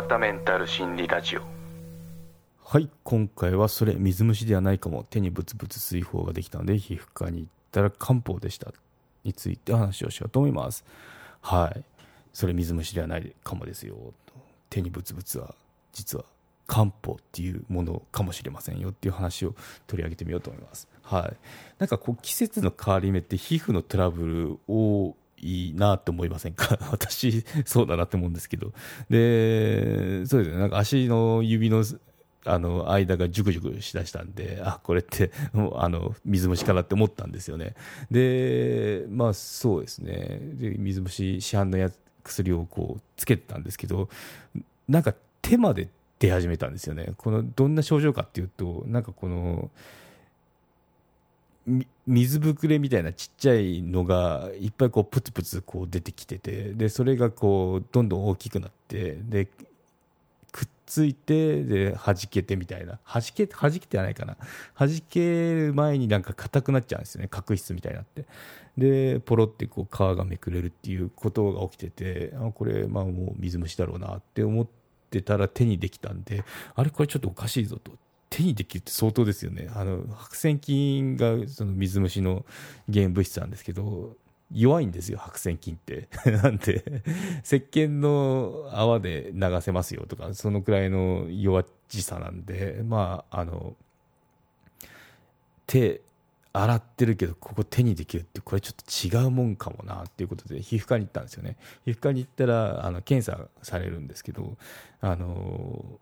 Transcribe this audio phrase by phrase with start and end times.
[0.00, 1.42] 川田メンタル心理ラジオ。
[2.64, 5.04] はい今回はそれ水虫ではないかも。
[5.10, 8.72] 手にブツブツ水泡ができたので皮膚科に行ったら漢方でした。
[9.24, 10.86] について話をしようと思います。
[11.42, 11.84] はい。
[12.32, 13.94] それ水虫ではないかもですよ。
[14.70, 15.54] 手にブツブツは
[15.92, 16.24] 実は
[16.66, 19.54] 漢方っていうものかもしれませんよっていう話を
[19.86, 20.88] 取り上げてみようと思います。
[21.02, 21.36] はい。
[21.78, 26.78] なんかこう季節の変わり目って皮膚のトラブル多いいなと思いませんか？
[26.90, 28.72] 私、そうだなって思うんですけど。
[29.08, 30.58] で、そうですね。
[30.58, 31.84] なんか足の指の
[32.46, 37.74] あの間がジュクジュクしだしたんで、あこれってもう あの水虫かなって思ったんですよね。
[38.10, 40.38] で、まあそうですね。
[40.54, 41.90] で水虫市販のや
[42.24, 44.08] 薬をこうつけてたんですけど、
[44.88, 47.12] なんか手まで出始めたんですよね。
[47.18, 49.70] このどんな症状かっていうと、なんかこの、
[52.06, 59.48] 水ぶくれみたいなちっちゃいのがいっぱいこうプツプツこう出てきててでそれがこうどんどん大きくなってで
[60.52, 62.98] くっついてで弾けてみたいな。
[63.06, 64.36] 弾け弾けてはないかな。
[64.76, 65.20] 弾け
[65.54, 67.28] る前になんか硬くなっちゃうんですよね。
[67.28, 68.24] 角質みたいになって。
[68.76, 74.66] でポロってこう皮がめくれるっていうことが起きててあこれまあもう水虫だろうなって思っ
[75.10, 77.92] てたら手にできたんであれこれちょっとおかしいぞと。
[78.30, 79.68] 手にできるって相当ですよね。
[79.74, 82.46] あの白癬菌がその水虫の
[82.90, 84.16] 原物質なんですけど、
[84.52, 86.08] 弱いんですよ、白癬菌って。
[86.42, 87.02] なんで、
[87.44, 93.76] 石鹸の泡で流せますよとか、そのくらいの弱っちさなんで、まあ、あの、
[95.66, 96.00] 手、
[96.52, 101.56] 洗ってるけど、ここ手にできるって、これちょっと違うもんかもなっていうことで、皮膚科に行ったんですよね。
[101.84, 104.56] 皮膚科に行ったら、あの、検査されるんですけど、
[105.00, 106.00] あの、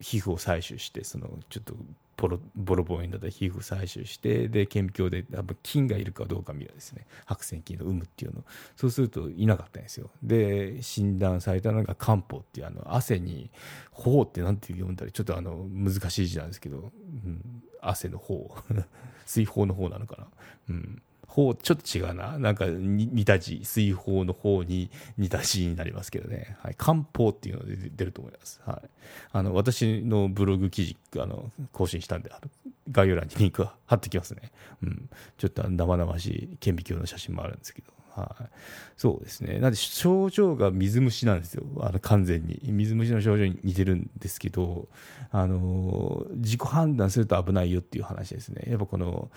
[0.00, 1.74] 皮膚を採取してそのちょっと
[2.16, 7.06] ボロボロボロになった皮膚を採取してで顕微鏡でやっぱ菌がいるかどうか見るですね。
[7.26, 8.44] 白癬菌の有無っていうの。
[8.76, 10.10] そうするといなかったんですよ。
[10.22, 13.50] で診断されたのが漢方っていうあの汗に
[13.92, 18.52] 「頬」ってなんて読んだりちょっとあの難しい字なんですけど、うん、汗の方。
[19.26, 20.26] 水泡の方なのかな、
[20.70, 22.38] うん、方、ちょっと違うな。
[22.38, 26.56] なんか似た字、水泡の方に似た字になりますけどね。
[26.62, 26.74] はい。
[26.76, 28.60] 漢方っていうので出ると思います。
[28.64, 28.88] はい。
[29.32, 32.32] あの、私のブログ記事、あの、更新したんで、
[32.90, 34.50] 概要欄にリンク貼ってきますね。
[34.82, 35.08] うん。
[35.36, 37.98] ちょっと生々しい顕微鏡の写真もあるんですけど。
[38.20, 38.44] はい、
[38.96, 39.60] そうですね。
[39.60, 41.62] なんで症状が水虫なんですよ。
[41.80, 42.60] あの完全に。
[42.64, 44.88] 水虫の症状に似てるんですけど、
[45.30, 48.64] あの、自己判断すると危ないよっていう話ですね。
[48.68, 49.30] やっぱこの、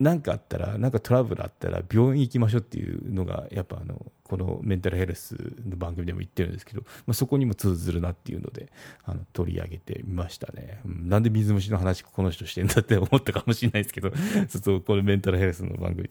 [0.00, 5.36] 何かあったら、なんかトラブルあったら病院行きましょうっていうのが、やっぱあの、このメンタルヘルス
[5.68, 8.72] の番組でも言ってるんですけど、まあ、そこにも通ずるなっていうので、
[9.04, 10.80] あの、取り上げてみましたね。
[10.86, 16.08] うん、なんで水虫の話この人してんだって思ったかもしれないですけど、ちょっとこれメンタルヘルスの番組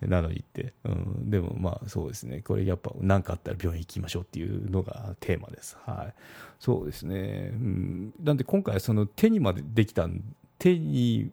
[0.00, 5.76] なのにって、うん、でもまあそうですね、これやっぱ何かあったら病院行きましょうっていうのがテーマです。
[5.84, 6.14] はい。
[6.58, 7.50] そうですね。
[7.52, 10.08] うん、なんで今回その手にまでできた
[10.58, 11.30] 手に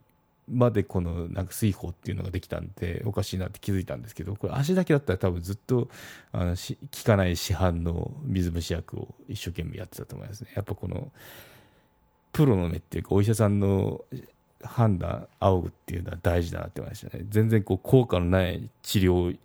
[0.52, 5.90] までこのなんか水泡っていうのができたんでおかしいなって気づいたんですけどこれ足だけだったら多分ずっと
[6.32, 10.52] あのし効かない市販の水虫薬を一生懸命やってたと思いますね。
[10.56, 11.12] やっぱこの
[12.34, 14.04] プロの目っていうかお医者さんの
[14.64, 17.26] 判断仰ぐっていうのは大事だなって思いましたね。
[17.30, 19.38] 全然こう効果のない治療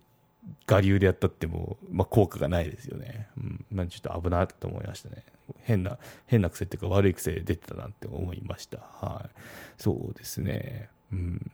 [0.67, 3.27] 我流でやったっても、まあ、効果がないですよね。
[3.37, 3.65] うん。
[3.71, 5.23] なんちょっと危ないと思いましたね。
[5.63, 8.79] 変な、変な癖っていうか悪い癖出てたなって思いました。
[8.79, 9.29] はい。
[9.77, 10.89] そうですね。
[11.11, 11.51] うん。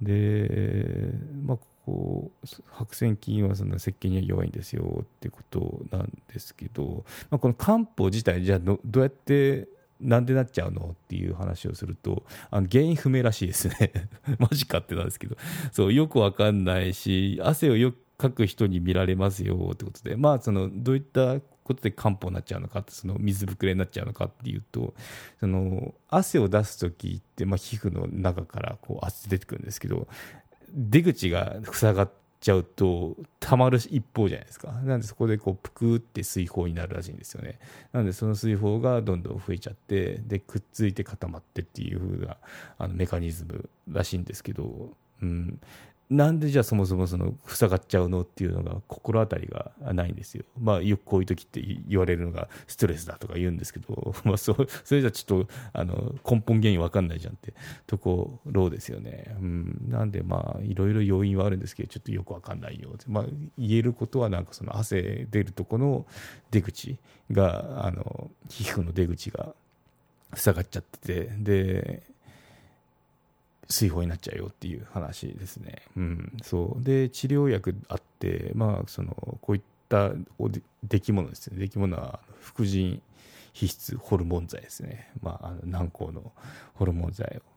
[0.00, 1.10] で、
[1.44, 9.68] まあ、こう、白癬菌はその石鹸には弱いんですよってことなんですけど、まあ、この漢方自体、じゃあどうやって
[10.00, 13.92] なんでなっちゃうのっていう話をすると、あの原因不明らしいですね。
[14.38, 15.36] マジかってなんですけど、
[15.72, 24.94] そう、よくわかんないし、汗をよく書く人に見られますよってことで、まあ、そのどういったことで漢方になっちゃうのかってその水ぶくれになっちゃうのかっていうと
[25.40, 30.06] その汗を出す時って、まあ、皮膚の中からこう汗出てくるんですけど
[30.72, 32.10] 出口が塞がっ
[32.44, 34.70] ちゃうとたまる一方じゃないですか。
[34.70, 37.58] なんでそこでこうぷくって水泡になるらしいんですよね。
[37.92, 42.36] なんでその水泡がどんどん増えちゃってでくっついて固まってっていう風な
[42.76, 44.90] あのメカニズムらしいんですけど、
[45.22, 45.58] うん、
[46.10, 50.44] なんでじゃあそもそもその塞がっちゃうのっていうのが心当たりがないんですよ。
[50.60, 54.54] まあよくこういう時って言われるのがストレスだとか言うんですけど、 まあそ
[54.84, 57.54] それじゃちょっとあの根本原因わかんないじゃんって
[57.86, 59.34] ところですよね。
[59.40, 63.24] うん、なんでまあいろいろ要因はあるんですけどちょっとよくわかんないようまあ
[63.58, 66.06] 言えることはなんかその汗出るとこの
[66.50, 66.98] 出口
[67.30, 69.54] があの皮膚の出口が
[70.34, 72.13] 塞がっちゃっててで
[73.68, 75.82] 水泡になっちゃうよっていう話ですね。
[75.96, 76.84] うん、そう。
[76.84, 81.58] で治療薬あって、まあ、そのこういったおで出来物ですね。
[81.58, 83.00] 出来物は副腎
[83.52, 86.32] 皮質ホルモン剤ですね、まあ、あの軟膏の
[86.74, 87.53] ホルモン剤を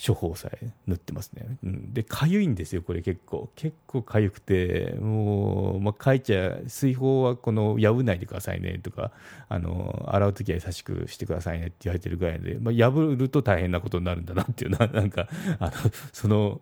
[0.00, 3.50] 処方さえ塗ってますね、うん、でかゆいんですよこれ結構。
[3.56, 9.10] 結構かゆくてもう、まあ、書いちゃ水泡はこの破ないでくださいねとか
[9.48, 15.28] あの洗う時は優しくしてくださいねって言われてるぐらいで、まあ、破ると大変なことになるんだなっていうのはなんか
[15.58, 15.72] あの
[16.12, 16.60] その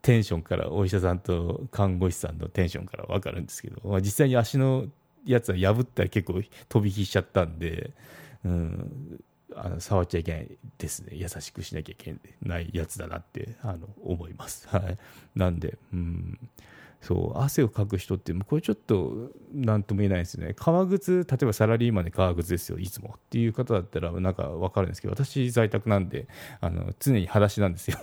[0.00, 4.86] テンションからお医者さんと看護師さんのテンションから分かるんですけど、まあ、実際に足の
[5.26, 7.90] やつは破ったら結構飛び火しちゃったんで、
[8.44, 9.20] うん、
[9.64, 11.16] あの触っちゃいけないですね。
[11.16, 14.68] 優しくしなきゃいけないやつだなってあの思います。
[14.74, 14.98] はい、
[15.34, 16.38] なんで、うん。
[17.00, 20.52] そう汗をかく人ってこれちょっと何とも言えないですね。
[20.56, 22.78] 革靴例えばサラリーマンで革靴ですよ。
[22.78, 26.26] いつもっていう方だったらなんか分かるんですけど私在宅なんで
[26.60, 27.98] あの常に裸足なんですよ。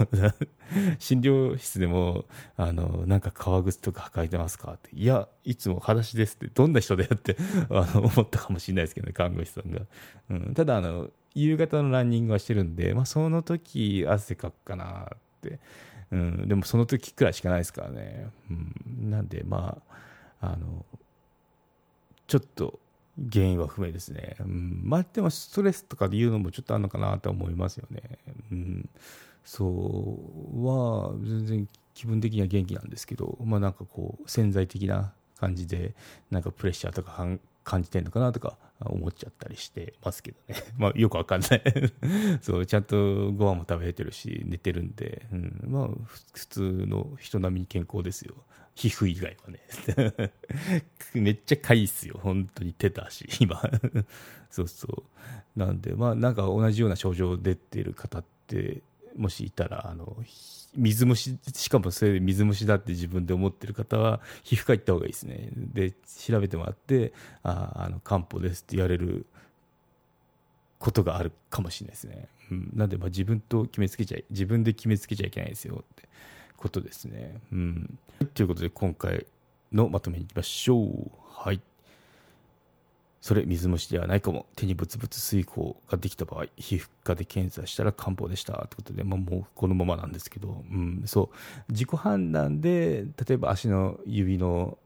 [0.97, 2.25] 診療室でも
[2.55, 4.95] あのなんか革靴とか履いてますかって。
[4.95, 7.35] いやいつも裸足ですってどんな人だよって
[7.69, 9.81] あの思ったかもしれないですけどね看護師さんが、
[10.29, 15.59] うん、ただあの夕方のランニングはしてるんで、まあ、その時汗かくかなって。
[16.11, 19.81] うん、でもその時くらいしかないですからね、うん、なんでま
[20.39, 20.85] ああの
[22.27, 22.79] ちょっと
[23.31, 28.01] 原因は不明ですね、うん、まあでもストレスとかで言うのもちょっとあるのかなと思いますよね、
[28.51, 28.89] うん、
[29.43, 35.95] そうは全然気分的には元気なんですけどまあなんかこう潜在的な感じで
[36.29, 37.11] なんかプレッシャーとか
[37.65, 40.55] 感じてるのかなとか思っちゃったりしてますけどね。
[40.77, 41.63] まあよくわかんない
[42.41, 45.89] そう、ちゃんとご飯も食べてるし、寝てるんで、うん、まあ
[46.33, 48.35] 普通の人並みに健康ですよ。
[48.75, 50.31] 皮膚以外はね。
[51.15, 52.19] めっちゃかいっすよ。
[52.21, 53.61] 本当に手と足、今。
[54.51, 55.05] そうそ
[55.55, 55.59] う。
[55.59, 58.83] なんで、まあなんか同じような症状出てる方って、
[59.15, 60.15] もしいたら、あの、
[60.75, 65.49] 水虫、しかもそれで水虫だって自分で思ってる方は、皮膚科行った方がいいですね。
[65.55, 67.13] で、調べてもらって、
[67.43, 69.25] ああの、漢方ですって言われる
[70.79, 72.27] ことがあるかもしれないですね。
[72.51, 76.07] うん、なんで、まあ、自分と決めつけちゃい、自分で決めつけちゃいけないですよって
[76.57, 77.39] ことですね。
[77.51, 77.99] うん。
[78.33, 79.25] ということで、今回
[79.71, 81.11] のまとめにいきましょう。
[81.31, 81.61] はい。
[83.25, 84.45] それ水虫ではないかも。
[84.55, 91.31] 手にブツブツ水泡ができた場合皮膚科で検査したら漢方でしたってことで、まあ、もうこのままなんですけど、うん、そ
[91.67, 91.71] う。
[91.71, 94.77] 自己判断で例えば足の指の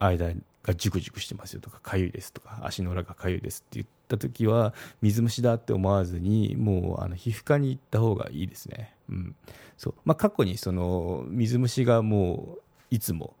[0.00, 0.32] 間
[0.64, 9.36] がジュクジュクしてますよとかかゆいですとか足の裏がかゆいですって言った時は水虫だって思わずにもうあの皮膚科に行った方がいいですね、うん。
[9.78, 9.94] そう。
[10.04, 13.36] まあ、過去にその水虫がもういつも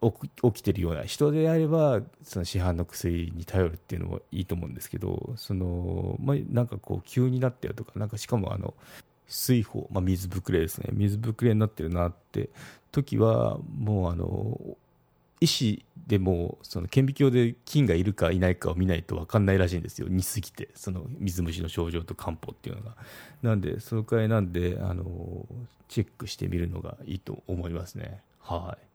[0.00, 8.74] 起きてるような人であればその市販の薬に頼るっていうのもいいと思うんですけどその、まあ、なんかこう急になったよとかなんかしかもあの
[9.26, 10.88] 水泡、まあ、水ぶくれですね。
[10.92, 12.48] 水ぶくれになってるなって
[12.92, 14.58] 時はもうあの
[15.40, 20.08] 医師でもその顕微鏡で菌がいるかいないかを見ないと分かんないらしいんですよ。
[20.08, 22.96] 似すぎてその水虫の症状と漢方っていうのが。
[23.42, 25.04] なんでそのくらいなんであの
[25.88, 28.22] チェックしてみるのがいいと思いますね。
[28.40, 28.87] はい。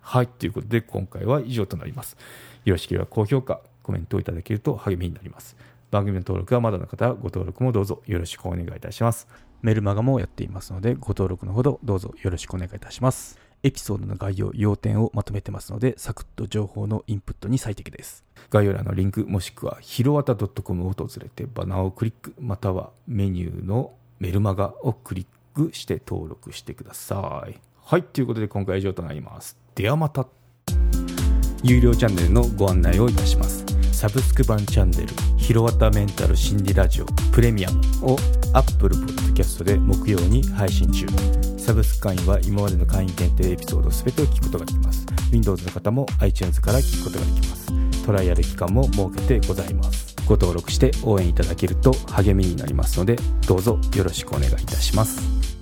[0.00, 2.16] はい、ということで今回は以上となります。
[2.64, 5.56] よろしければ高評価、コメントをいただけると励みになります。
[5.90, 9.28] 番組の登録はまだの方はご登録もどうぞよろしくお願いいたします。
[9.62, 13.38] メルマガもやっていますのでご登録のほどどうぞよろしくお願いいたします。
[13.62, 18.24] エピソードの概要、要点をまとめてますので、サクッと情報のインプットに最適です。
[18.48, 27.69] 概要欄のリンク、もしくはひろわた .com を訪れてバナーをクリック、またはメニューのメルマガをクリックして登録してください。
[27.84, 29.58] はい、ということで今回は以上となります。
[29.74, 30.26] ではまた。
[31.62, 33.64] 有料チャンネルのご案内をいたします。
[33.92, 38.16] サブスク版チャンネル「ひろわたメンタル心理ラジオプレミアム」を
[38.54, 41.06] Apple Podcast で木曜に配信中。
[41.58, 45.04] サブスク会員は今までの会員限定エピソード全てを聞くことができます。
[45.30, 47.72] Windows の方も iTunes から聞くことができます。
[48.06, 50.16] トライアル期間も設けてございます。
[50.26, 55.59] ご登録して応援いただけると励みになりますのでどうぞよろしくお願いいたします。